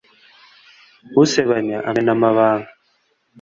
[1.21, 2.69] usebanya amena amabanga